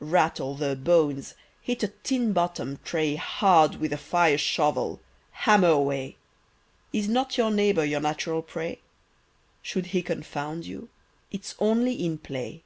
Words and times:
Rattle 0.00 0.54
the 0.54 0.76
"bones," 0.76 1.32
hit 1.62 1.82
a 1.82 1.88
tinbottom'd 1.88 2.84
tray 2.84 3.16
Hard 3.16 3.76
with 3.76 3.90
the 3.92 3.96
fireshovel, 3.96 5.00
hammer 5.30 5.68
away! 5.68 6.18
Is 6.92 7.08
not 7.08 7.38
your 7.38 7.50
neighbour 7.50 7.86
your 7.86 8.00
natural 8.02 8.42
prey? 8.42 8.82
Should 9.62 9.86
he 9.96 10.02
confound 10.02 10.66
you, 10.66 10.90
it's 11.30 11.54
only 11.58 12.04
in 12.04 12.18
play. 12.18 12.64